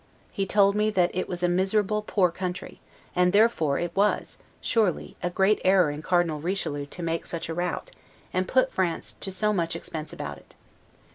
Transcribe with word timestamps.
He 0.31 0.47
told 0.47 0.73
me 0.75 0.89
that 0.89 1.13
it 1.13 1.27
was 1.29 1.43
a 1.43 1.47
miserable 1.47 2.01
poor 2.01 2.31
country, 2.31 2.79
and 3.15 3.31
therefore 3.31 3.77
it 3.77 3.95
was, 3.95 4.39
surely, 4.59 5.15
a 5.21 5.29
great 5.29 5.61
error 5.63 5.91
in 5.91 6.01
Cardinal 6.01 6.39
Richelieu 6.41 6.87
to 6.87 7.03
make 7.03 7.27
such 7.27 7.49
a 7.49 7.53
rout, 7.53 7.91
and 8.33 8.47
put 8.47 8.71
France 8.73 9.13
to 9.21 9.31
so 9.31 9.53
much 9.53 9.75
expense 9.75 10.11
about 10.11 10.39
it. 10.39 10.55